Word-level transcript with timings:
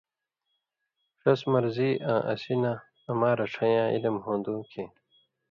ݜس 1.21 1.39
مرض 1.51 1.77
آں 2.11 2.21
اسی 2.31 2.55
نہ 2.61 2.73
اما 3.09 3.29
رڇھئین٘یاں 3.39 3.89
علم 3.95 4.15
ہُوندوۡ 4.23 4.63
کھیں 4.69 4.89